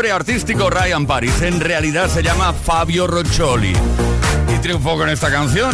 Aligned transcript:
Artístico 0.00 0.70
Ryan 0.70 1.06
Paris. 1.06 1.42
En 1.42 1.60
realidad 1.60 2.08
se 2.08 2.22
llama 2.22 2.52
Fabio 2.52 3.06
Roccioli. 3.06 3.72
Y 4.52 4.58
triunfó 4.58 4.96
con 4.96 5.08
esta 5.08 5.30
canción. 5.30 5.70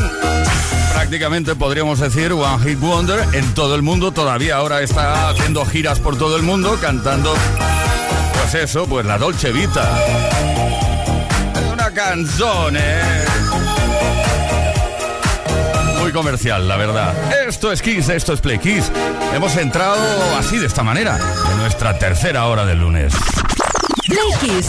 Prácticamente 0.93 1.55
podríamos 1.55 2.01
decir 2.01 2.33
One 2.33 2.59
Hit 2.65 2.81
Wonder 2.81 3.25
en 3.33 3.55
todo 3.55 3.75
el 3.77 3.83
mundo. 3.83 4.11
Todavía 4.11 4.57
ahora 4.57 4.83
está 4.83 5.29
haciendo 5.29 5.65
giras 5.65 6.01
por 6.01 6.19
todo 6.19 6.37
el 6.37 6.43
mundo 6.43 6.77
cantando, 6.81 7.33
pues 8.35 8.55
eso, 8.55 8.87
pues 8.87 9.07
la 9.07 9.19
Dolce 9.19 9.53
Vita. 9.53 9.89
Una 11.73 11.91
canción, 11.93 12.77
¿eh? 12.77 13.25
Muy 16.01 16.13
comercial, 16.13 16.67
la 16.67 16.77
verdad. 16.77 17.15
Esto 17.47 17.71
es 17.73 17.81
Kiss, 17.81 18.09
esto 18.09 18.33
es 18.33 18.41
Play 18.41 18.59
Kiss. 18.59 18.91
Hemos 19.33 19.57
entrado 19.57 19.97
así, 20.39 20.59
de 20.59 20.67
esta 20.67 20.83
manera, 20.83 21.19
en 21.53 21.59
nuestra 21.59 21.99
tercera 21.99 22.47
hora 22.47 22.67
del 22.67 22.81
lunes. 22.81 23.15
Play 24.09 24.31
Kiss 24.41 24.69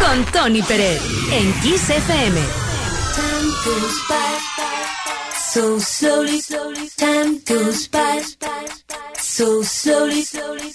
con 0.00 0.24
Tony 0.32 0.62
Pérez 0.62 1.00
en 1.32 1.52
Kiss 1.60 1.88
FM. 1.88 2.34
Time 3.14 3.50
goes 3.64 3.98
by 4.08 4.38
so 5.52 5.78
slowly, 5.80 6.40
time 6.96 7.40
goes 7.46 7.88
by 7.88 8.20
so 9.16 9.62
slowly, 9.62 10.24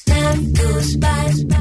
time 0.06 0.54
goes 0.54 0.98
by 0.98 1.53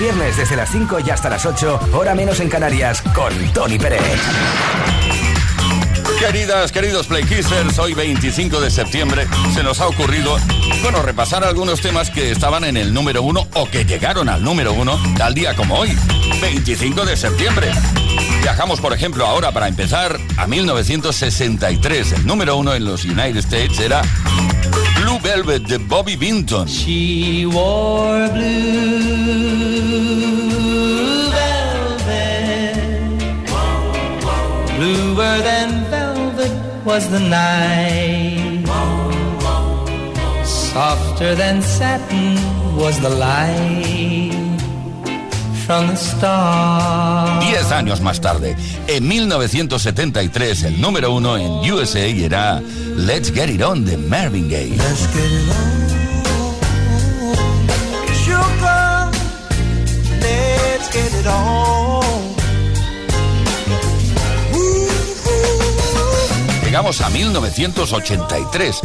viernes, 0.00 0.36
desde 0.38 0.56
las 0.56 0.70
5 0.70 1.00
y 1.06 1.10
hasta 1.10 1.28
las 1.28 1.44
8, 1.44 1.90
hora 1.92 2.14
menos 2.14 2.40
en 2.40 2.48
Canarias, 2.48 3.02
con 3.14 3.32
Tony 3.52 3.78
Pérez. 3.78 4.00
Queridas, 6.18 6.72
queridos 6.72 7.06
Play 7.06 7.24
Kissers, 7.24 7.78
hoy 7.78 7.92
25 7.92 8.60
de 8.60 8.70
septiembre 8.70 9.26
se 9.54 9.62
nos 9.62 9.80
ha 9.80 9.88
ocurrido, 9.88 10.38
bueno, 10.82 11.02
repasar 11.02 11.44
algunos 11.44 11.80
temas 11.80 12.10
que 12.10 12.30
estaban 12.30 12.64
en 12.64 12.78
el 12.78 12.94
número 12.94 13.22
uno 13.22 13.46
o 13.54 13.68
que 13.68 13.84
llegaron 13.84 14.28
al 14.30 14.42
número 14.42 14.72
uno 14.72 14.98
tal 15.18 15.34
día 15.34 15.54
como 15.54 15.76
hoy, 15.76 15.94
25 16.40 17.04
de 17.04 17.16
septiembre. 17.16 17.70
Viajamos, 18.42 18.80
por 18.80 18.94
ejemplo, 18.94 19.26
ahora 19.26 19.52
para 19.52 19.68
empezar 19.68 20.18
a 20.38 20.46
1963. 20.46 22.12
El 22.12 22.26
número 22.26 22.56
uno 22.56 22.74
en 22.74 22.84
los 22.86 23.04
United 23.04 23.36
States 23.36 23.78
era 23.78 24.02
Blue 25.22 25.32
Velvet 25.32 25.68
de 25.68 25.78
Bobby 25.78 26.16
Vinton. 26.16 26.66
She 26.66 27.46
wore 27.46 28.28
blue 28.28 28.90
velvet, 31.30 32.76
bluer 34.76 35.38
than 35.42 35.84
velvet 35.90 36.52
was 36.84 37.08
the 37.10 37.20
night. 37.20 38.66
Softer 40.44 41.34
than 41.34 41.62
satin 41.62 42.36
was 42.76 42.98
the 43.00 43.10
light. 43.10 44.19
Diez 45.70 47.70
años 47.70 48.00
más 48.00 48.20
tarde, 48.20 48.56
en 48.88 49.06
1973, 49.06 50.64
el 50.64 50.80
número 50.80 51.12
uno 51.12 51.36
en 51.36 51.72
USA 51.72 52.00
era 52.00 52.60
Let's 52.96 53.32
Get 53.32 53.50
It 53.50 53.62
On 53.62 53.84
de 53.84 53.96
Marvin 53.96 54.50
Gaye. 54.50 54.76
Let's 54.76 55.06
get 55.14 55.30
it 55.30 55.48
on. 55.48 55.54
Sugar, 58.16 59.12
let's 60.20 60.90
get 60.92 61.14
it 61.20 61.26
on. 61.28 62.02
Llegamos 66.64 67.00
a 67.00 67.10
1983. 67.10 68.80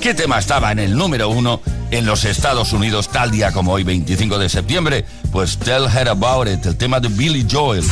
¿Qué 0.00 0.14
tema 0.14 0.38
estaba 0.38 0.72
en 0.72 0.78
el 0.78 0.96
número 0.96 1.28
uno 1.28 1.60
en 1.90 2.06
los 2.06 2.24
Estados 2.24 2.72
Unidos 2.72 3.08
tal 3.08 3.30
día 3.30 3.52
como 3.52 3.72
hoy, 3.72 3.82
25 3.84 4.38
de 4.38 4.48
septiembre? 4.48 5.04
Pues 5.32 5.58
Tell 5.58 5.84
Her 5.86 6.08
About 6.08 6.48
It, 6.48 6.64
el 6.66 6.76
tema 6.76 7.00
de 7.00 7.08
Billy 7.08 7.46
Joel. 7.50 7.82
Tell 7.82 7.90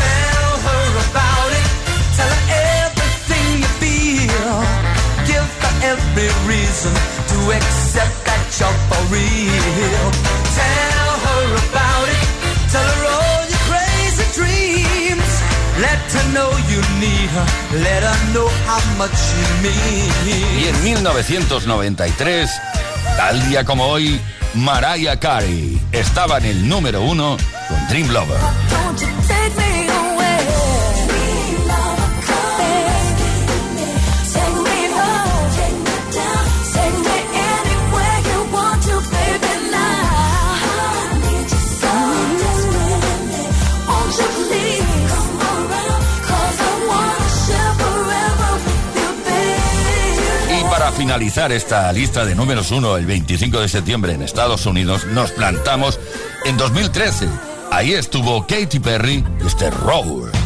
her 11.24 11.56
about 11.56 12.08
it. 12.08 12.70
Tell 12.70 12.82
her 12.82 13.13
Y 20.58 20.68
en 20.68 20.84
1993, 20.84 22.50
tal 23.16 23.48
día 23.48 23.64
como 23.64 23.86
hoy, 23.86 24.20
Mariah 24.54 25.18
Carey 25.18 25.80
estaba 25.92 26.38
en 26.38 26.44
el 26.46 26.68
número 26.68 27.02
uno 27.02 27.36
con 27.68 27.88
Dream 27.88 28.08
Lover. 28.10 28.38
Finalizar 50.94 51.52
esta 51.52 51.92
lista 51.92 52.24
de 52.24 52.34
números 52.34 52.70
uno, 52.70 52.96
el 52.96 53.06
25 53.06 53.60
de 53.60 53.68
septiembre 53.68 54.12
en 54.12 54.22
Estados 54.22 54.66
Unidos, 54.66 55.06
nos 55.06 55.32
plantamos 55.32 55.98
en 56.44 56.56
2013. 56.56 57.28
Ahí 57.70 57.92
estuvo 57.92 58.46
Katy 58.46 58.78
Perry, 58.78 59.24
este 59.44 59.70
Roar. 59.70 60.43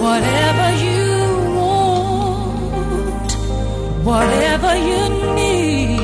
whatever 0.00 0.68
you 0.84 1.02
want, 1.58 3.32
whatever 4.02 4.72
you 4.88 5.34
need. 5.34 5.99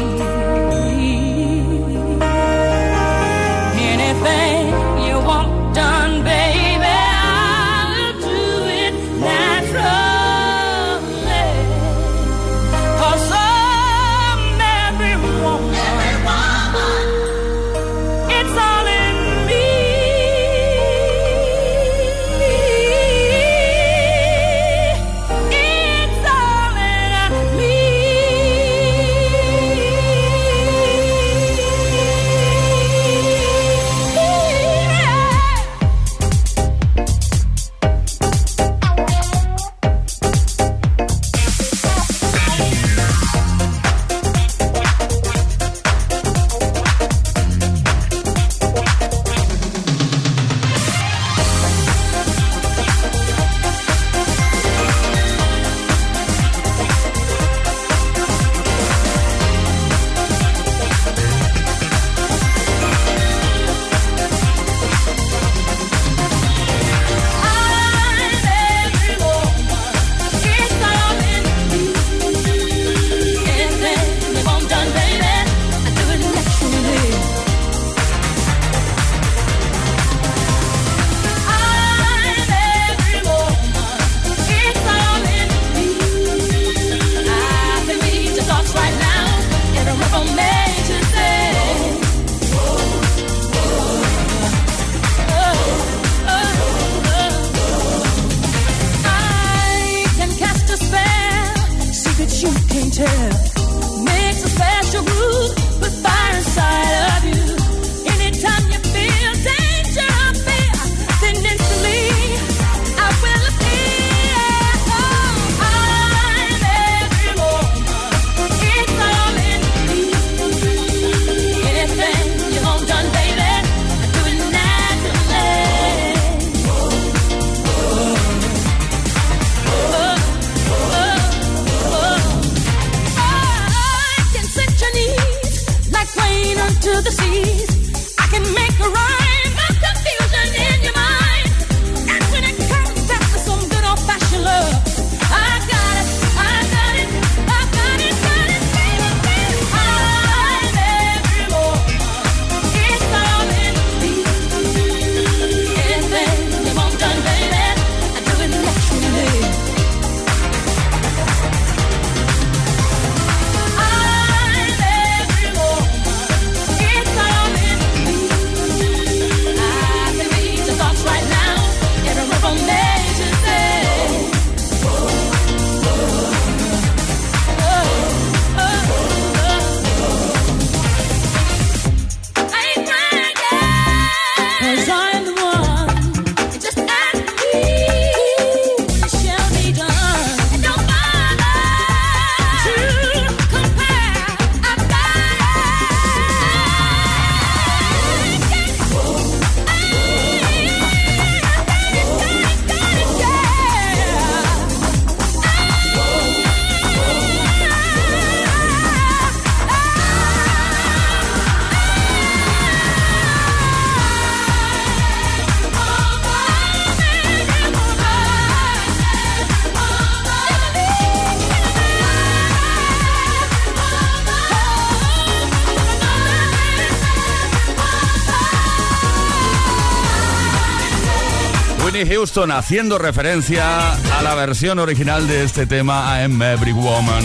Houston 232.27 232.51
haciendo 232.51 232.99
referencia 232.99 233.93
a 233.93 234.23
la 234.23 234.35
versión 234.35 234.81
original 234.81 235.29
de 235.29 235.45
este 235.45 235.65
tema 235.65 236.19
I 236.19 236.25
Am 236.25 236.43
Every 236.43 236.73
Woman, 236.73 237.23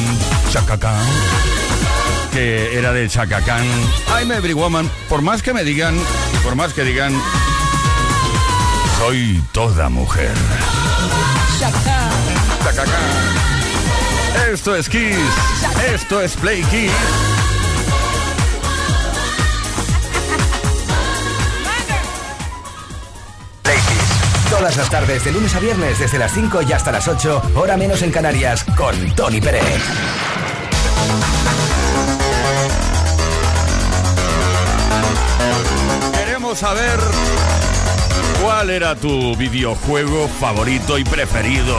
Chaka 0.52 0.78
Khan, 0.78 1.04
que 2.32 2.78
era 2.78 2.94
de 2.94 3.10
Chaka 3.10 3.42
Khan. 3.42 3.66
I'm 4.16 4.32
Every 4.32 4.54
Woman, 4.54 4.88
por 5.10 5.24
más 5.24 5.42
que 5.42 5.56
me 5.56 5.64
digan, 5.64 5.98
por 6.44 6.54
más 6.56 6.74
que 6.74 6.84
digan, 6.84 7.20
soy 9.00 9.44
toda 9.52 9.90
mujer. 9.90 10.36
Chaka 11.60 12.84
Khan. 12.86 14.52
Esto 14.54 14.76
es 14.76 14.88
Kiss, 14.88 15.18
esto 15.92 16.22
es 16.22 16.34
Play 16.36 16.62
Kiss. 16.66 17.41
Todas 24.62 24.78
las 24.78 24.90
tardes, 24.92 25.26
de 25.26 25.32
lunes 25.32 25.56
a 25.56 25.60
viernes, 25.60 25.98
desde 25.98 26.20
las 26.20 26.34
5 26.34 26.62
y 26.62 26.72
hasta 26.72 26.92
las 26.92 27.08
8, 27.08 27.54
hora 27.56 27.78
menos 27.78 28.04
en 28.04 28.12
Canarias, 28.12 28.64
con 28.78 28.96
Tony 29.16 29.42
Pérez. 29.42 29.64
Queremos 36.14 36.60
saber 36.60 37.00
cuál 38.44 38.70
era 38.70 38.96
tu 38.96 39.36
videojuego 39.36 40.28
favorito 40.28 41.00
y 41.00 41.06
preferido 41.06 41.76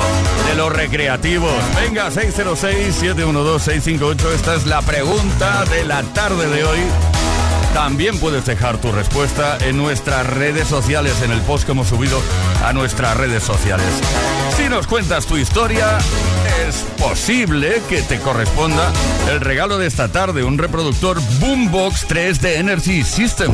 de 0.49 0.57
los 0.57 0.73
recreativos. 0.73 1.55
Venga, 1.81 2.11
606-712-658. 2.11 4.33
Esta 4.35 4.57
es 4.57 4.67
la 4.67 4.83
pregunta 4.83 5.65
de 5.67 5.85
la 5.85 6.03
tarde 6.03 6.49
de 6.49 6.65
hoy 6.65 6.81
también 7.75 8.19
puedes 8.19 8.45
dejar 8.45 8.79
tu 8.79 8.93
respuesta 8.93 9.57
en 9.59 9.77
nuestras 9.77 10.27
redes 10.27 10.69
sociales, 10.69 11.23
en 11.23 11.31
el 11.31 11.41
post 11.41 11.65
que 11.65 11.73
hemos 11.73 11.89
subido 11.89 12.21
a 12.65 12.73
nuestras 12.73 13.17
redes 13.17 13.43
sociales. 13.43 13.87
Si 14.57 14.69
nos 14.69 14.87
cuentas 14.87 15.27
tu 15.27 15.39
historia, 15.39 15.99
es 16.69 16.85
posible 16.99 17.83
que 17.89 18.03
te 18.03 18.19
corresponda 18.19 18.93
el 19.31 19.41
regalo 19.41 19.79
de 19.79 19.87
esta 19.87 20.09
tarde, 20.09 20.45
un 20.45 20.59
reproductor 20.59 21.19
Boombox 21.41 22.07
3 22.09 22.41
de 22.43 22.59
Energy 22.59 23.03
System. 23.03 23.53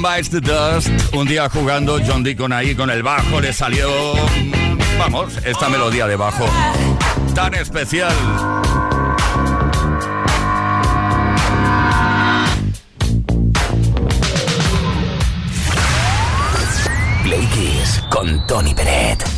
The 0.00 0.40
Dust. 0.40 0.88
Un 1.12 1.26
día 1.26 1.48
jugando 1.48 1.98
John 2.06 2.22
Deacon 2.22 2.52
ahí 2.52 2.74
con 2.76 2.88
el 2.88 3.02
bajo 3.02 3.40
le 3.40 3.52
salió, 3.52 3.90
vamos, 4.96 5.36
esta 5.44 5.68
melodía 5.68 6.06
de 6.06 6.14
bajo 6.14 6.48
tan 7.34 7.54
especial. 7.54 8.12
Play 17.24 17.46
Kiss 17.46 18.02
con 18.08 18.46
Tony 18.46 18.74
Peret. 18.74 19.37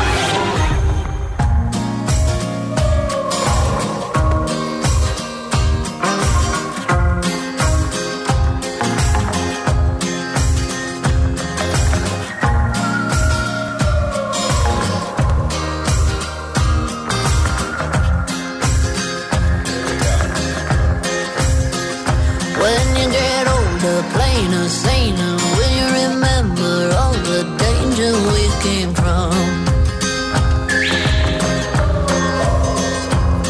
harder, 23.81 24.03
plainer, 24.13 24.69
saner 24.69 25.35
will 25.57 25.73
you 25.79 25.87
remember 26.05 26.95
all 26.99 27.13
the 27.13 27.43
danger 27.57 28.11
we 28.33 28.43
came 28.61 28.93
from. 28.93 29.31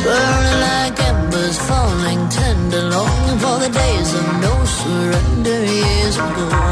Burning 0.04 0.60
like 0.68 1.00
embers, 1.00 1.58
falling 1.68 2.30
tender, 2.30 2.84
longing 2.90 3.40
for 3.40 3.60
the 3.60 3.70
days 3.70 4.14
of 4.14 4.26
no 4.42 4.66
surrender 4.66 5.66
years 5.66 6.16
ago. 6.18 6.71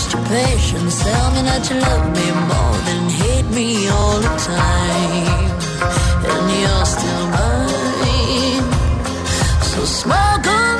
lost 0.00 0.12
your 0.12 0.24
patience. 0.26 1.02
Tell 1.02 1.30
me 1.32 1.42
that 1.42 1.68
you 1.70 1.76
love 1.80 2.06
me 2.16 2.26
more 2.50 2.76
than 2.86 3.08
hate 3.10 3.48
me 3.54 3.88
all 3.88 4.18
the 4.20 4.34
time. 4.38 5.50
And 6.32 6.46
you're 6.62 6.86
still 6.86 7.26
mine. 7.34 8.64
So 9.62 9.84
smoke 9.84 10.46
on. 10.46 10.79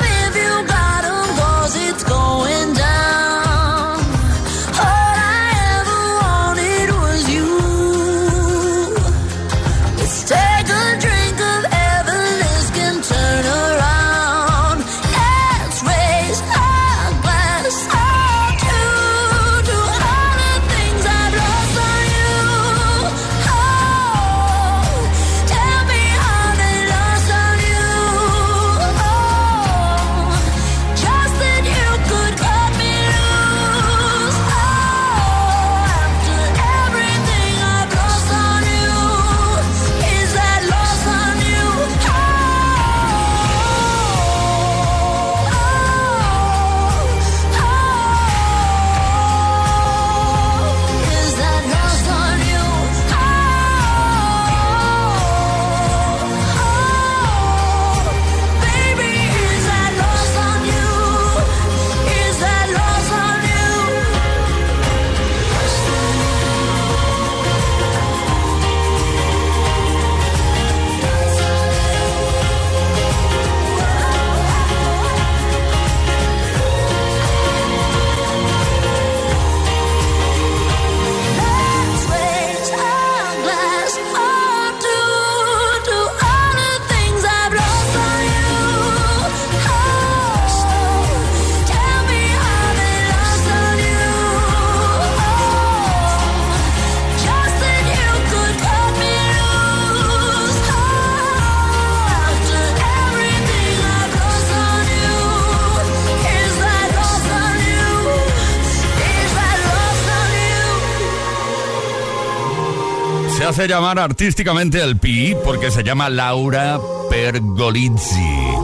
hace 113.51 113.67
llamar 113.67 113.99
artísticamente 113.99 114.81
al 114.81 114.95
Pi 114.95 115.35
porque 115.43 115.71
se 115.71 115.83
llama 115.83 116.09
Laura 116.09 116.79
Pergolizzi. 117.09 118.55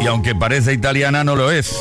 Y 0.00 0.06
aunque 0.06 0.34
parece 0.34 0.72
italiana, 0.72 1.24
no 1.24 1.36
lo 1.36 1.50
es. 1.50 1.78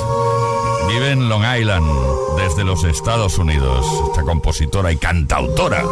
Vive 0.90 1.12
en 1.12 1.30
Long 1.30 1.46
Island, 1.58 1.90
desde 2.36 2.66
los 2.66 2.84
Estados 2.84 3.38
Unidos. 3.38 3.86
Esta 4.10 4.24
compositora 4.24 4.92
y 4.92 4.98
cantautora. 4.98 5.86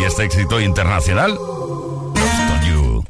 Y 0.00 0.02
este 0.02 0.24
éxito 0.24 0.60
internacional. 0.60 1.38
Esto. 2.16 3.04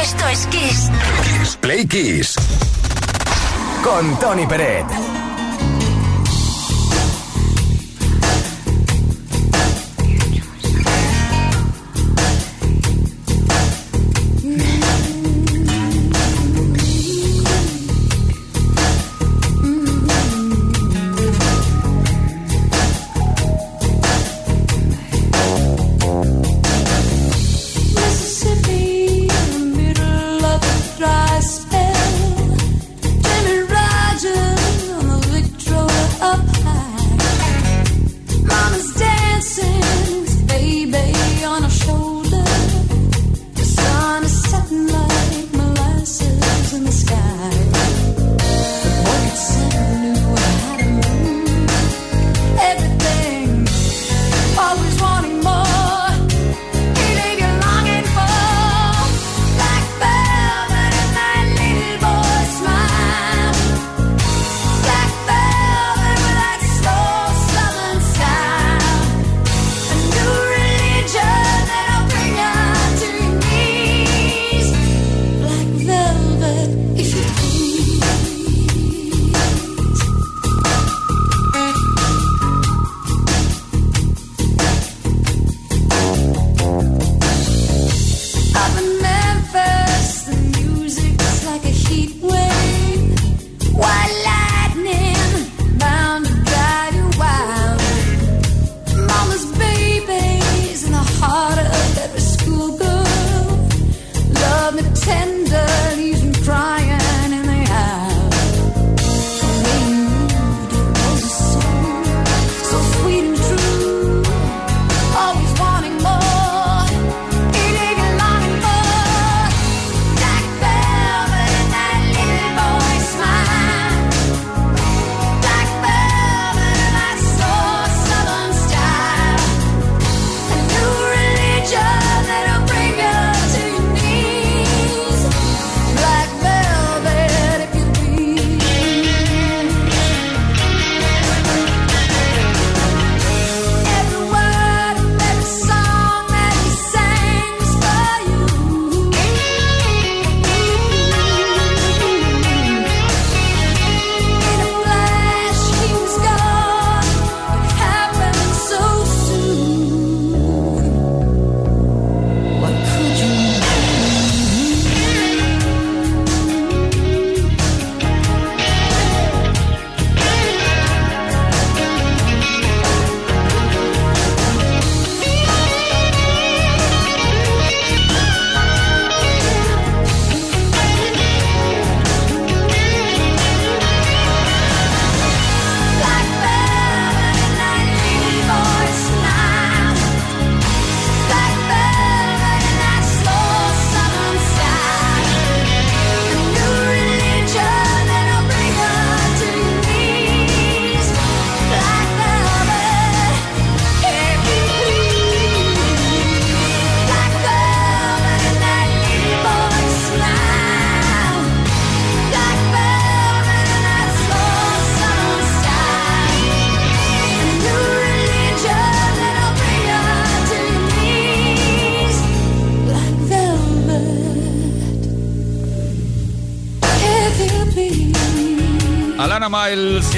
Esto 0.00 0.28
es 0.28 0.46
Kiss. 0.46 0.90
Kiss. 1.22 1.58
Play 1.60 1.86
Kiss. 1.86 2.34
Con 3.84 4.18
Tony 4.18 4.46
Peret. 4.46 5.19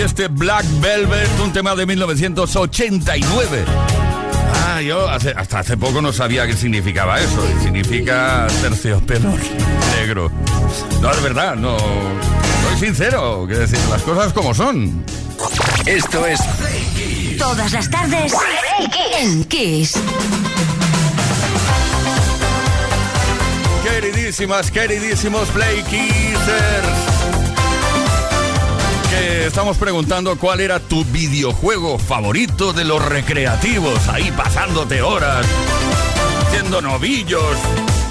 Este 0.04 0.28
Black 0.28 0.64
Velvet, 0.80 1.28
un 1.40 1.52
tema 1.52 1.74
de 1.74 1.86
1989. 1.86 3.64
Ah, 4.66 4.80
yo 4.80 5.08
hace- 5.08 5.30
hasta 5.36 5.60
hace 5.60 5.76
poco 5.76 6.00
no 6.02 6.12
sabía 6.12 6.46
qué 6.46 6.56
significaba 6.56 7.20
eso. 7.20 7.42
Significa 7.62 8.46
terciopelo 8.60 9.30
negro. 10.00 10.30
No, 11.00 11.10
es 11.10 11.22
verdad, 11.22 11.54
no. 11.56 11.76
Soy 11.78 12.78
sincero, 12.80 13.46
que 13.48 13.54
decir 13.54 13.78
las 13.90 14.02
cosas 14.02 14.32
como 14.32 14.54
son. 14.54 15.04
Esto 15.86 16.26
es 16.26 16.40
Todas 17.38 17.72
las 17.72 17.90
tardes 17.90 18.32
en 19.18 19.44
Kiss. 19.44 19.94
Queridísimas, 23.84 24.70
queridísimos 24.70 25.48
Play 25.50 25.82
Kissers. 25.82 27.11
Estamos 29.46 29.76
preguntando 29.76 30.36
cuál 30.38 30.60
era 30.60 30.78
tu 30.78 31.04
videojuego 31.04 31.98
favorito 31.98 32.72
de 32.72 32.84
los 32.84 33.04
recreativos. 33.04 34.06
Ahí 34.08 34.30
pasándote 34.30 35.02
horas, 35.02 35.44
haciendo 36.46 36.80
novillos. 36.80 37.56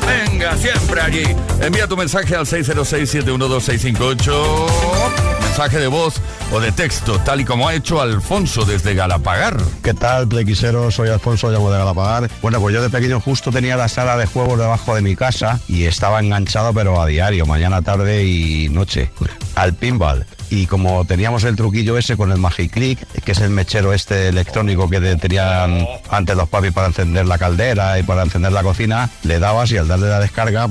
Venga, 0.05 0.57
siempre 0.57 0.99
allí. 0.99 1.23
Envía 1.61 1.87
tu 1.87 1.95
mensaje 1.95 2.35
al 2.35 2.45
606-712-658. 2.45 5.40
Mensaje 5.51 5.79
de 5.79 5.87
voz 5.87 6.13
o 6.53 6.61
de 6.61 6.71
texto, 6.71 7.19
tal 7.19 7.41
y 7.41 7.45
como 7.45 7.67
ha 7.67 7.73
hecho 7.75 7.99
Alfonso 8.01 8.63
desde 8.63 8.93
Galapagar. 8.95 9.57
¿Qué 9.83 9.93
tal, 9.93 10.25
plequisero? 10.29 10.89
Soy 10.91 11.09
Alfonso, 11.09 11.51
llamo 11.51 11.69
de 11.69 11.77
Galapagar. 11.77 12.29
Bueno, 12.41 12.61
pues 12.61 12.73
yo 12.73 12.81
de 12.81 12.89
pequeño 12.89 13.19
justo 13.19 13.51
tenía 13.51 13.75
la 13.75 13.89
sala 13.89 14.15
de 14.15 14.25
juegos 14.27 14.57
debajo 14.57 14.95
de 14.95 15.01
mi 15.01 15.17
casa 15.17 15.59
y 15.67 15.83
estaba 15.83 16.21
enganchado, 16.21 16.73
pero 16.73 17.01
a 17.01 17.05
diario, 17.05 17.45
mañana, 17.45 17.81
tarde 17.81 18.23
y 18.23 18.69
noche, 18.69 19.11
al 19.55 19.73
pinball. 19.73 20.25
Y 20.49 20.67
como 20.67 21.03
teníamos 21.03 21.43
el 21.43 21.57
truquillo 21.57 21.97
ese 21.97 22.15
con 22.15 22.31
el 22.31 22.37
Magic 22.37 22.71
Click, 22.71 22.99
que 23.25 23.33
es 23.33 23.39
el 23.41 23.49
mechero 23.49 23.91
este 23.91 24.29
electrónico 24.29 24.89
que 24.89 25.01
te- 25.01 25.17
tenían 25.17 25.85
antes 26.09 26.35
los 26.37 26.47
papis 26.47 26.71
para 26.71 26.87
encender 26.87 27.25
la 27.25 27.37
caldera 27.37 27.99
y 27.99 28.03
para 28.03 28.23
encender 28.23 28.53
la 28.53 28.63
cocina, 28.63 29.09
le 29.23 29.37
dabas 29.37 29.69
y 29.71 29.77
al 29.77 29.87
darle 29.89 30.07
la 30.07 30.19
descarga, 30.21 30.67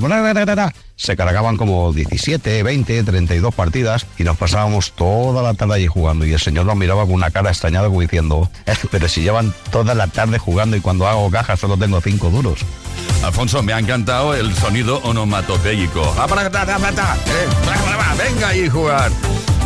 se 1.01 1.17
cargaban 1.17 1.57
como 1.57 1.91
17, 1.93 2.61
20, 2.61 3.03
32 3.03 3.55
partidas 3.55 4.05
y 4.19 4.23
nos 4.23 4.37
pasábamos 4.37 4.91
toda 4.91 5.41
la 5.41 5.55
tarde 5.55 5.73
allí 5.75 5.87
jugando 5.87 6.27
y 6.27 6.33
el 6.33 6.39
señor 6.39 6.67
nos 6.67 6.75
miraba 6.75 7.05
con 7.05 7.13
una 7.15 7.31
cara 7.31 7.49
extrañada 7.49 7.87
como 7.87 8.01
diciendo, 8.01 8.51
"Eh, 8.67 8.73
pero 8.91 9.07
si 9.09 9.21
llevan 9.23 9.51
toda 9.71 9.95
la 9.95 10.05
tarde 10.05 10.37
jugando 10.37 10.77
y 10.77 10.79
cuando 10.81 11.07
hago 11.07 11.31
caja 11.31 11.57
solo 11.57 11.75
tengo 11.75 11.99
cinco 12.01 12.29
duros. 12.29 12.59
Alfonso, 13.23 13.63
me 13.63 13.73
ha 13.73 13.79
encantado 13.79 14.35
el 14.35 14.53
sonido 14.55 14.99
onomatopéyico. 15.03 16.03
Ah, 16.19 16.27
Eh, 17.27 17.47
Venga 18.17 18.49
ahí 18.49 18.69
jugar. 18.69 19.11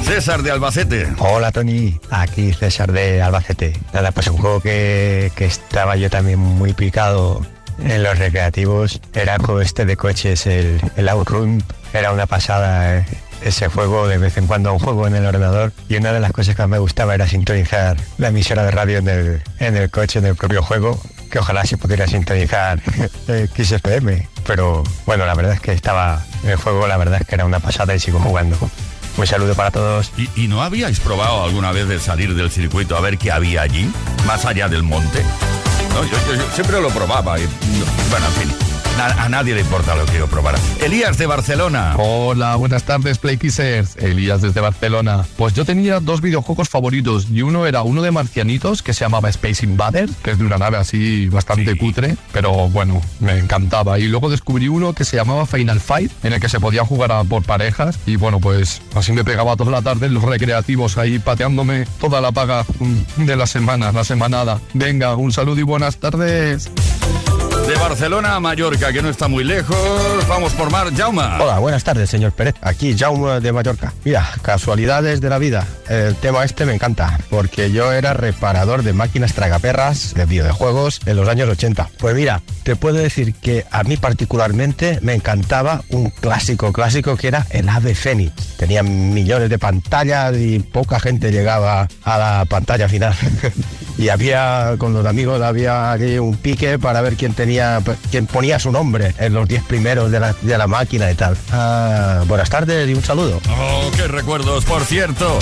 César 0.05 0.41
de 0.43 0.51
Albacete. 0.51 1.07
Hola 1.17 1.51
Tony, 1.51 1.99
aquí 2.11 2.53
César 2.53 2.91
de 2.93 3.21
Albacete. 3.21 3.73
Nada, 3.91 4.11
pues 4.13 4.27
un 4.27 4.37
juego 4.37 4.61
que, 4.61 5.31
que 5.35 5.45
estaba 5.45 5.97
yo 5.97 6.09
también 6.09 6.39
muy 6.39 6.73
picado 6.73 7.45
en 7.79 8.03
los 8.03 8.17
recreativos 8.17 9.01
era 9.13 9.37
este 9.61 9.85
de 9.85 9.97
coches, 9.97 10.45
el, 10.47 10.81
el 10.95 11.09
Outrun. 11.09 11.63
Era 11.93 12.11
una 12.11 12.25
pasada 12.25 12.97
eh, 12.97 13.05
ese 13.41 13.67
juego, 13.67 14.07
de 14.07 14.17
vez 14.17 14.37
en 14.37 14.47
cuando 14.47 14.73
un 14.73 14.79
juego 14.79 15.07
en 15.07 15.15
el 15.15 15.25
ordenador. 15.25 15.71
Y 15.87 15.95
una 15.95 16.11
de 16.11 16.19
las 16.19 16.31
cosas 16.31 16.55
que 16.55 16.67
me 16.67 16.79
gustaba 16.79 17.15
era 17.15 17.27
sintonizar 17.27 17.97
la 18.17 18.29
emisora 18.29 18.63
de 18.63 18.71
radio 18.71 18.97
en 18.99 19.07
el, 19.07 19.43
en 19.59 19.77
el 19.77 19.89
coche, 19.89 20.19
en 20.19 20.25
el 20.25 20.35
propio 20.35 20.61
juego. 20.61 20.99
Que 21.31 21.39
ojalá 21.39 21.65
se 21.65 21.77
pudiera 21.77 22.07
sintonizar 22.07 22.81
eh, 23.27 23.47
XFM. 23.55 24.27
Pero 24.45 24.83
bueno, 25.05 25.25
la 25.25 25.33
verdad 25.33 25.53
es 25.53 25.59
que 25.59 25.71
estaba 25.71 26.23
el 26.43 26.55
juego, 26.55 26.87
la 26.87 26.97
verdad 26.97 27.21
es 27.21 27.27
que 27.27 27.35
era 27.35 27.45
una 27.45 27.59
pasada 27.59 27.95
y 27.95 27.99
sigo 27.99 28.19
jugando. 28.19 28.57
Un 29.17 29.27
saludo 29.27 29.55
para 29.55 29.71
todos. 29.71 30.11
¿Y, 30.17 30.29
y 30.35 30.47
no 30.47 30.61
habíais 30.61 30.99
probado 30.99 31.43
alguna 31.43 31.71
vez 31.71 31.87
de 31.87 31.99
salir 31.99 32.35
del 32.35 32.51
circuito 32.51 32.97
a 32.97 33.01
ver 33.01 33.17
qué 33.17 33.31
había 33.31 33.61
allí, 33.61 33.89
más 34.25 34.45
allá 34.45 34.67
del 34.67 34.83
monte? 34.83 35.23
No, 35.95 36.03
yo, 36.03 36.17
yo- 36.27 36.35
yo 36.35 36.51
siempre 36.53 36.81
lo 36.81 36.89
probaba 36.89 37.39
y, 37.39 37.43
no, 37.43 37.85
bueno, 38.09 38.25
en 38.27 38.33
fin, 38.33 38.51
a 38.97 39.29
nadie 39.29 39.53
le 39.53 39.61
importa 39.61 39.95
lo 39.95 40.05
que 40.05 40.17
yo 40.17 40.27
probara. 40.27 40.57
Elías 40.81 41.17
de 41.17 41.25
Barcelona. 41.25 41.95
Hola, 41.97 42.55
buenas 42.55 42.83
tardes, 42.83 43.17
Play 43.17 43.37
Kissers. 43.37 43.97
Elías 43.97 44.41
desde 44.41 44.61
Barcelona. 44.61 45.25
Pues 45.37 45.53
yo 45.53 45.65
tenía 45.65 45.99
dos 45.99 46.21
videojuegos 46.21 46.69
favoritos 46.69 47.27
y 47.31 47.41
uno 47.41 47.65
era 47.65 47.81
uno 47.83 48.01
de 48.01 48.11
marcianitos 48.11 48.81
que 48.81 48.93
se 48.93 49.01
llamaba 49.01 49.29
Space 49.29 49.65
Invader, 49.65 50.09
que 50.23 50.31
es 50.31 50.37
de 50.39 50.45
una 50.45 50.57
nave 50.57 50.77
así 50.77 51.27
bastante 51.27 51.77
cutre, 51.77 52.15
pero 52.31 52.69
bueno, 52.69 53.01
me 53.19 53.37
encantaba. 53.37 53.99
Y 53.99 54.07
luego 54.07 54.29
descubrí 54.29 54.67
uno 54.69 54.93
que 54.93 55.03
se 55.05 55.17
llamaba 55.17 55.45
Final 55.45 55.79
Fight, 55.81 56.11
en 56.23 56.33
el 56.33 56.39
que 56.39 56.49
se 56.49 56.59
podía 56.59 56.85
jugar 56.85 57.11
a- 57.11 57.23
por 57.25 57.43
parejas 57.43 57.99
y 58.05 58.15
bueno, 58.15 58.39
pues 58.39 58.81
así 58.95 59.11
me 59.11 59.23
pegaba 59.23 59.55
toda 59.55 59.71
la 59.71 59.81
tarde 59.81 60.05
en 60.07 60.13
los 60.13 60.23
recreativos 60.23 60.97
ahí 60.97 61.19
pateándome 61.19 61.85
toda 61.99 62.21
la 62.21 62.31
paga 62.31 62.65
de 63.17 63.35
la 63.35 63.47
semana, 63.47 63.91
la 63.91 64.03
semanada. 64.03 64.59
Venga, 64.73 65.15
un 65.15 65.31
saludo 65.31 65.59
y 65.59 65.63
buenas 65.63 65.97
tardes. 65.97 66.69
Barcelona 67.79 68.39
Mallorca, 68.39 68.91
que 68.91 69.01
no 69.01 69.09
está 69.09 69.27
muy 69.27 69.43
lejos. 69.43 69.77
Vamos 70.27 70.53
por 70.53 70.71
mar, 70.71 70.93
Jauma. 70.95 71.37
Hola, 71.39 71.59
buenas 71.59 71.83
tardes, 71.83 72.09
señor 72.09 72.31
Pérez. 72.31 72.55
Aquí, 72.61 72.95
Jaume 72.97 73.39
de 73.39 73.51
Mallorca. 73.51 73.93
Mira, 74.03 74.27
casualidades 74.41 75.21
de 75.21 75.29
la 75.29 75.37
vida. 75.37 75.65
El 75.89 76.15
tema 76.15 76.43
este 76.43 76.65
me 76.65 76.73
encanta, 76.73 77.19
porque 77.29 77.71
yo 77.71 77.91
era 77.91 78.13
reparador 78.13 78.83
de 78.83 78.93
máquinas 78.93 79.33
tragaperras 79.33 80.13
de 80.13 80.25
videojuegos 80.25 81.01
en 81.05 81.15
los 81.15 81.27
años 81.27 81.49
80. 81.49 81.89
Pues 81.97 82.15
mira, 82.15 82.41
te 82.63 82.75
puedo 82.75 82.97
decir 82.97 83.33
que 83.35 83.65
a 83.71 83.83
mí 83.83 83.97
particularmente 83.97 84.99
me 85.01 85.13
encantaba 85.13 85.83
un 85.89 86.09
clásico, 86.09 86.73
clásico 86.73 87.15
que 87.15 87.27
era 87.27 87.45
el 87.51 87.69
Ave 87.69 87.95
Fénix. 87.95 88.57
Tenía 88.57 88.83
millones 88.83 89.49
de 89.49 89.59
pantallas 89.59 90.35
y 90.35 90.59
poca 90.59 90.99
gente 90.99 91.31
llegaba 91.31 91.87
a 92.03 92.17
la 92.17 92.45
pantalla 92.45 92.89
final. 92.89 93.15
y 93.97 94.09
había, 94.09 94.75
con 94.77 94.93
los 94.93 95.05
amigos, 95.05 95.41
había 95.41 95.91
aquí 95.91 96.17
un 96.17 96.35
pique 96.35 96.77
para 96.79 97.01
ver 97.01 97.15
quién 97.15 97.33
tenía, 97.33 97.81
quién 98.11 98.27
ponía 98.27 98.59
su 98.59 98.71
nombre 98.71 99.13
en 99.17 99.33
los 99.33 99.47
10 99.47 99.63
primeros 99.63 100.11
de 100.11 100.19
la, 100.19 100.33
de 100.41 100.57
la 100.57 100.67
máquina 100.67 101.09
y 101.11 101.15
tal. 101.15 101.37
Ah, 101.51 102.23
buenas 102.27 102.49
tardes 102.49 102.89
y 102.89 102.93
un 102.93 103.03
saludo. 103.03 103.39
Oh, 103.49 103.91
qué 103.95 104.07
recuerdos, 104.07 104.65
por 104.65 104.83
cierto. 104.83 105.39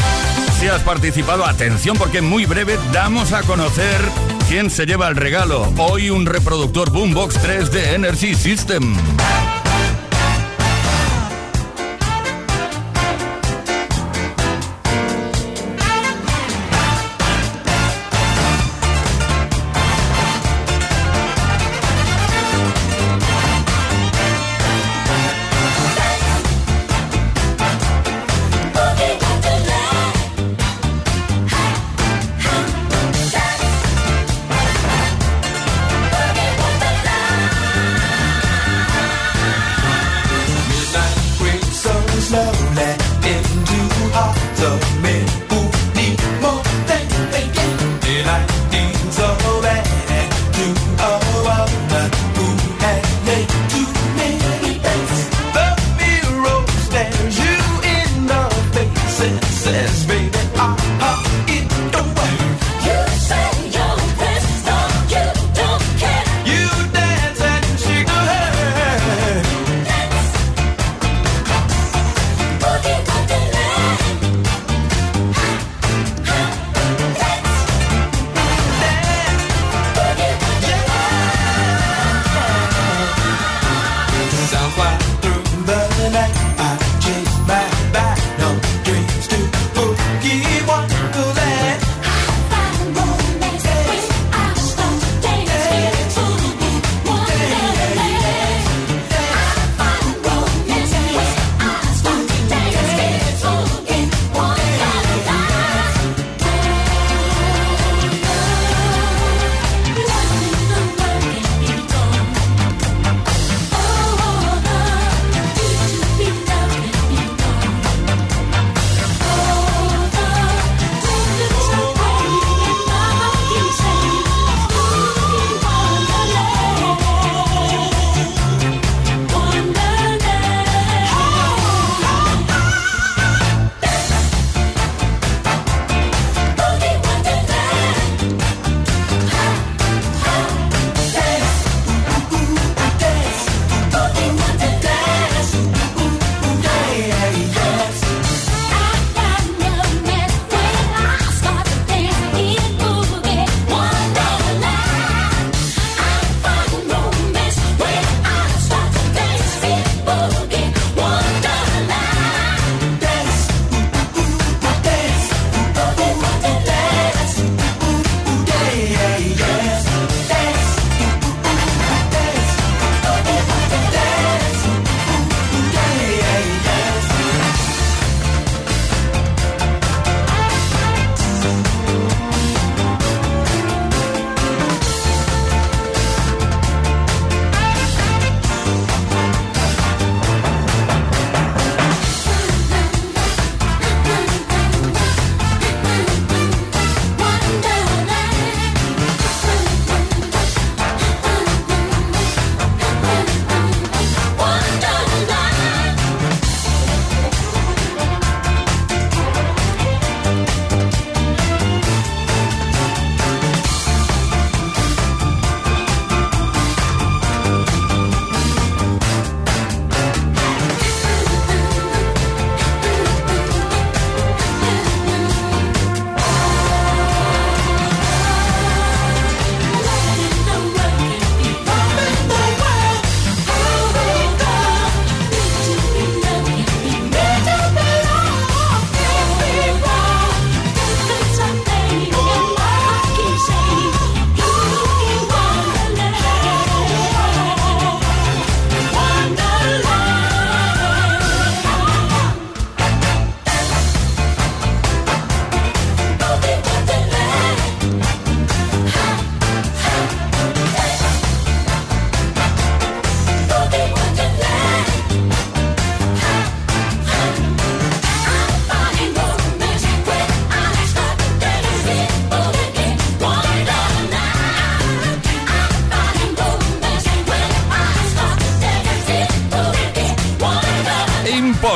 Si 0.60 0.68
has 0.68 0.82
participado, 0.82 1.45
atención 1.45 1.97
porque 1.97 2.22
muy 2.22 2.45
breve 2.45 2.78
damos 2.91 3.34
a 3.34 3.41
conocer 3.43 3.99
quién 4.47 4.70
se 4.70 4.86
lleva 4.86 5.08
el 5.08 5.16
regalo. 5.16 5.74
Hoy 5.78 6.10
un 6.10 6.26
reproductor 6.26 6.91
Boombox 6.91 7.39
3 7.39 7.72
de 7.72 7.95
Energy 7.95 8.36
System. 8.36 8.95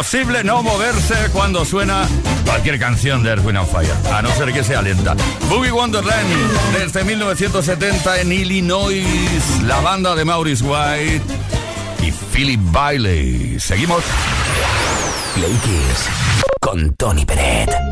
Imposible 0.08 0.42
no 0.42 0.64
moverse 0.64 1.16
cuando 1.34 1.66
suena 1.66 2.08
cualquier 2.46 2.80
canción 2.80 3.24
de 3.24 3.32
Earth, 3.32 3.46
Wind 3.46 3.58
and 3.58 3.68
Fire, 3.68 3.92
a 4.14 4.22
no 4.22 4.34
ser 4.36 4.54
que 4.54 4.64
sea 4.64 4.82
lenta. 4.82 5.18
Boogie 5.50 5.70
Wonderland, 5.70 6.30
desde 6.72 7.04
1970 7.04 8.22
en 8.22 8.32
Illinois, 8.32 9.06
la 9.66 9.82
banda 9.82 10.16
de 10.16 10.24
Maurice 10.24 10.64
White 10.64 11.22
y 12.02 12.12
Philip 12.34 12.62
Bailey. 12.72 13.60
Seguimos. 13.60 14.02
Play 15.36 15.54
Kiss 15.64 16.08
con 16.62 16.96
Tony 16.96 17.26
Peret. 17.26 17.87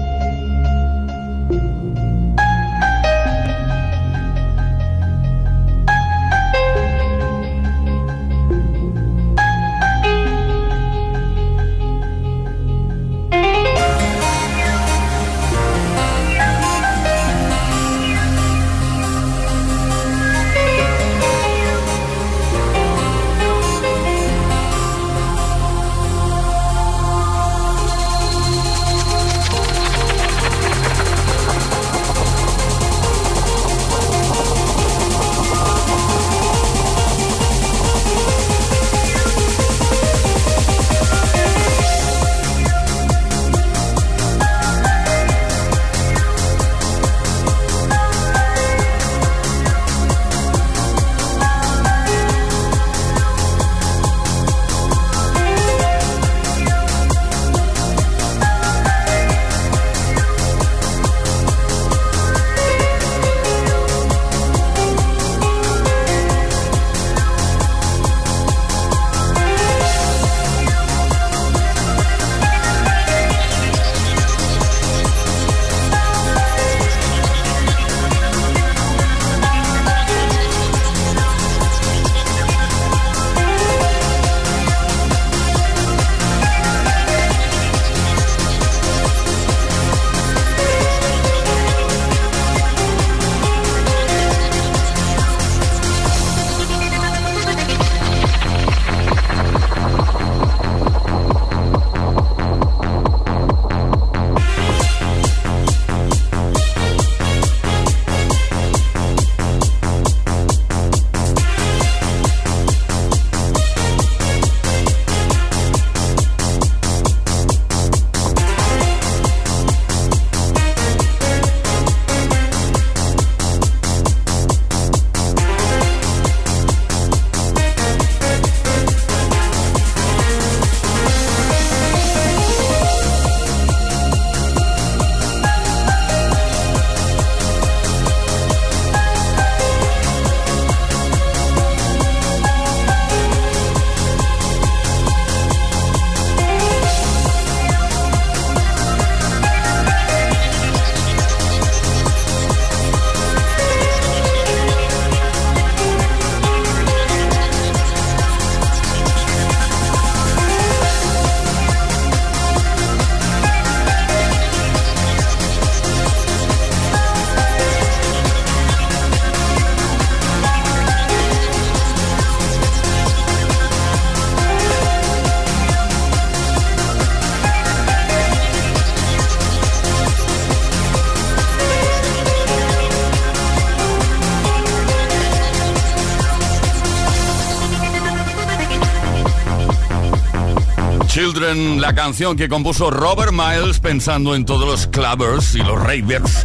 La 191.46 191.94
canción 191.94 192.36
que 192.36 192.50
compuso 192.50 192.90
Robert 192.90 193.32
Miles 193.32 193.80
pensando 193.80 194.34
en 194.34 194.46
todos 194.46 194.68
los 194.68 194.88
clubbers 194.88 195.54
y 195.54 195.60
los 195.60 195.80
ravers. 195.80 196.44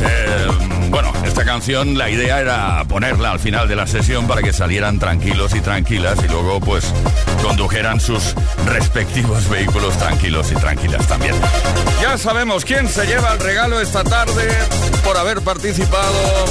Eh, 0.00 0.46
bueno, 0.90 1.12
esta 1.24 1.44
canción, 1.44 1.98
la 1.98 2.08
idea 2.08 2.40
era 2.40 2.84
ponerla 2.84 3.32
al 3.32 3.40
final 3.40 3.66
de 3.66 3.74
la 3.74 3.88
sesión 3.88 4.28
para 4.28 4.40
que 4.40 4.52
salieran 4.52 5.00
tranquilos 5.00 5.56
y 5.56 5.60
tranquilas 5.60 6.20
y 6.24 6.28
luego 6.28 6.60
pues 6.60 6.84
condujeran 7.42 7.98
sus 7.98 8.34
respectivos 8.64 9.48
vehículos 9.48 9.98
tranquilos 9.98 10.52
y 10.52 10.54
tranquilas 10.54 11.08
también. 11.08 11.34
Ya 12.00 12.16
sabemos 12.16 12.64
quién 12.64 12.88
se 12.88 13.06
lleva 13.06 13.32
el 13.32 13.40
regalo 13.40 13.80
esta 13.80 14.04
tarde 14.04 14.48
por 15.02 15.16
haber 15.16 15.40
participado 15.40 16.44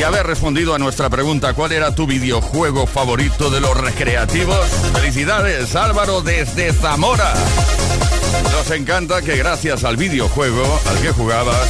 y 0.00 0.02
haber 0.02 0.26
respondido 0.26 0.74
a 0.74 0.78
nuestra 0.78 1.10
pregunta 1.10 1.52
¿cuál 1.52 1.72
era 1.72 1.94
tu 1.94 2.06
videojuego 2.06 2.86
favorito 2.86 3.50
de 3.50 3.60
los 3.60 3.76
recreativos? 3.76 4.66
Felicidades 4.94 5.76
Álvaro 5.76 6.22
desde 6.22 6.72
Zamora. 6.72 7.34
Nos 8.50 8.70
encanta 8.70 9.20
que 9.20 9.36
gracias 9.36 9.84
al 9.84 9.98
videojuego 9.98 10.80
al 10.86 11.02
que 11.02 11.12
jugabas 11.12 11.68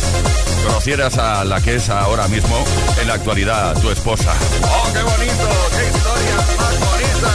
conocieras 0.65 1.19
a 1.19 1.45
la 1.45 1.61
que 1.61 1.75
es 1.75 1.89
ahora 1.89 2.29
mismo 2.29 2.57
en 3.01 3.09
la 3.09 3.15
actualidad 3.15 3.77
tu 3.81 3.91
esposa. 3.91 4.33
¡Oh, 4.63 4.89
qué 4.93 5.03
bonito! 5.03 5.49
¡Qué 5.77 5.89
historia 5.89 6.37
más 6.57 6.79
bonita! 6.87 7.33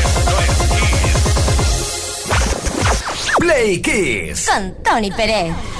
Esto 0.00 0.34
es 0.46 0.54
Kiss. 3.20 3.36
Play 3.38 3.82
Kiss. 3.82 4.46
Con 4.48 4.74
Tony 4.82 5.10
Pérez. 5.10 5.79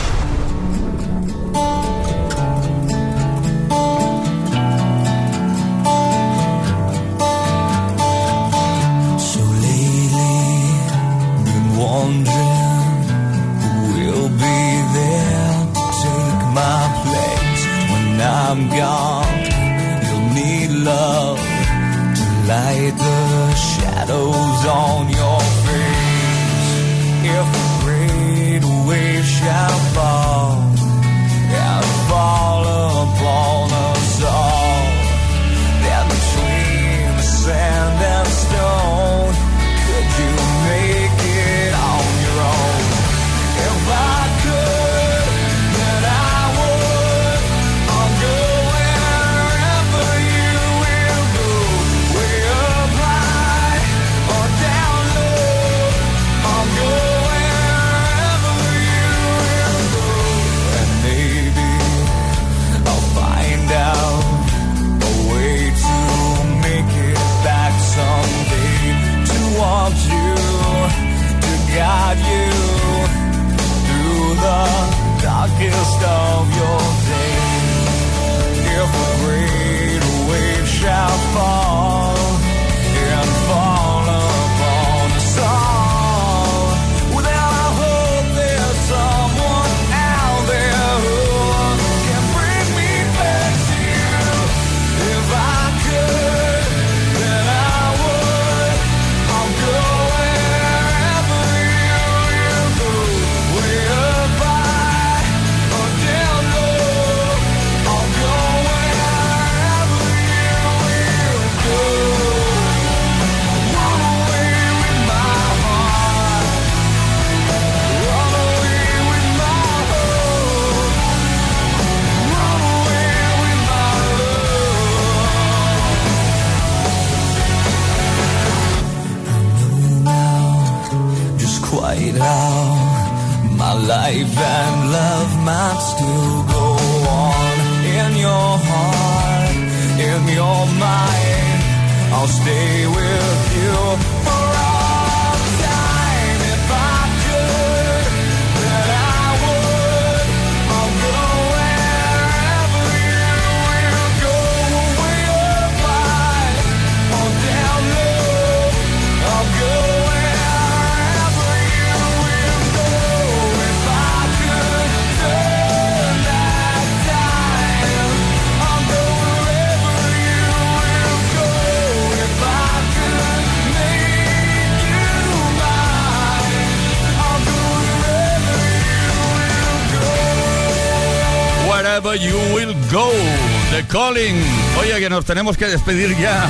Calling. 183.91 184.41
Oye, 184.79 184.99
que 184.99 185.09
nos 185.09 185.25
tenemos 185.25 185.57
que 185.57 185.65
despedir 185.67 186.17
ya. 186.17 186.47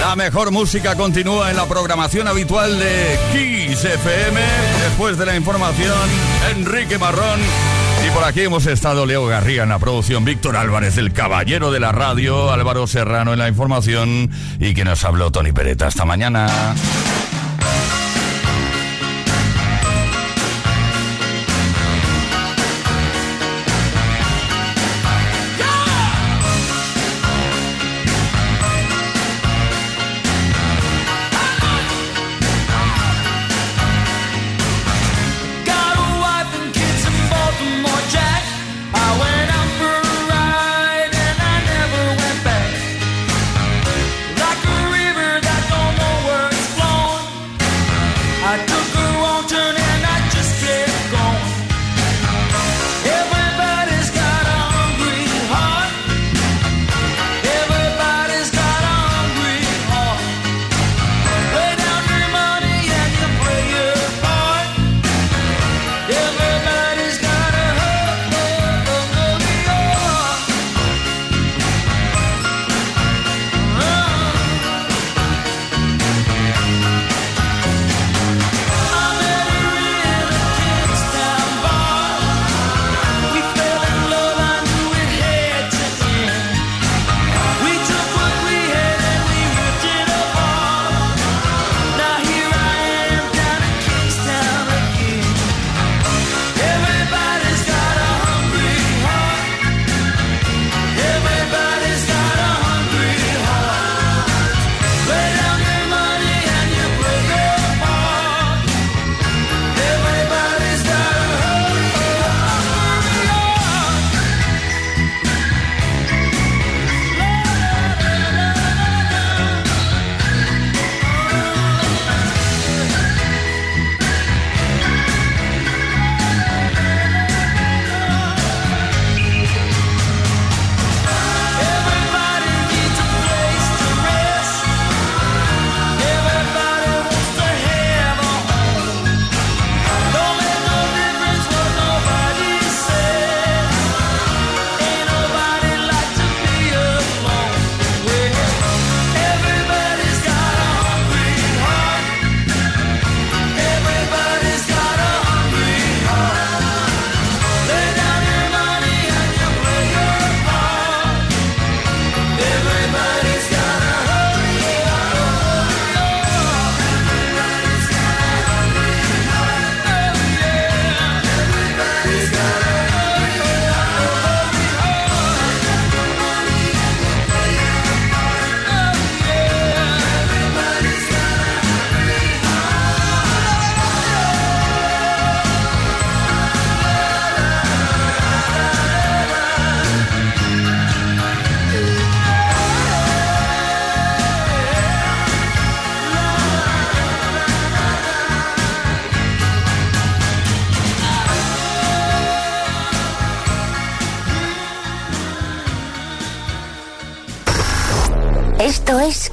La 0.00 0.16
mejor 0.16 0.50
música 0.50 0.94
continúa 0.94 1.50
en 1.50 1.56
la 1.56 1.66
programación 1.66 2.28
habitual 2.28 2.78
de 2.78 3.18
Kiss 3.32 3.84
FM. 3.84 4.40
Después 4.84 5.16
de 5.16 5.26
la 5.26 5.36
información, 5.36 5.96
Enrique 6.54 6.98
Marrón. 6.98 7.40
Y 8.06 8.10
por 8.10 8.24
aquí 8.24 8.42
hemos 8.42 8.66
estado 8.66 9.06
Leo 9.06 9.26
Garriga 9.26 9.62
en 9.62 9.68
la 9.70 9.78
producción, 9.78 10.24
Víctor 10.24 10.56
Álvarez, 10.56 10.98
el 10.98 11.12
caballero 11.12 11.70
de 11.70 11.80
la 11.80 11.92
radio, 11.92 12.50
Álvaro 12.50 12.86
Serrano 12.86 13.32
en 13.32 13.38
la 13.38 13.48
información 13.48 14.30
y 14.58 14.74
que 14.74 14.84
nos 14.84 15.04
habló 15.04 15.30
Tony 15.30 15.52
Pereta. 15.52 15.86
Hasta 15.86 16.04
mañana. 16.04 16.74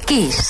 Kiss. 0.08 0.47